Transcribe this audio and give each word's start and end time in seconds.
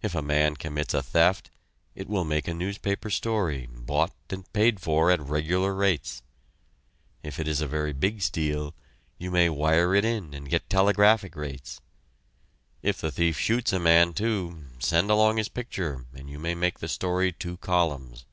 If 0.00 0.14
a 0.14 0.22
man 0.22 0.56
commits 0.56 0.94
a 0.94 1.02
theft, 1.02 1.50
it 1.94 2.08
will 2.08 2.24
make 2.24 2.48
a 2.48 2.54
newspaper 2.54 3.10
story, 3.10 3.66
bought 3.70 4.14
and 4.30 4.50
paid 4.54 4.80
for 4.80 5.10
at 5.10 5.20
regular 5.20 5.74
rates. 5.74 6.22
If 7.22 7.38
it 7.38 7.46
is 7.46 7.60
a 7.60 7.66
very 7.66 7.92
big 7.92 8.22
steal, 8.22 8.74
you 9.18 9.30
may 9.30 9.50
wire 9.50 9.94
it 9.94 10.06
in 10.06 10.32
and 10.32 10.48
get 10.48 10.70
telegraphic 10.70 11.36
rates. 11.36 11.82
If 12.80 13.02
the 13.02 13.10
thief 13.12 13.38
shoots 13.38 13.74
a 13.74 13.78
man, 13.78 14.14
too, 14.14 14.64
send 14.78 15.10
along 15.10 15.36
his 15.36 15.50
picture 15.50 16.06
and 16.14 16.30
you 16.30 16.38
may 16.38 16.54
make 16.54 16.78
the 16.78 16.88
story 16.88 17.30
two 17.30 17.58
columns. 17.58 18.24